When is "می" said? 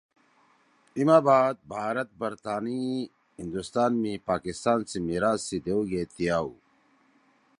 4.01-4.13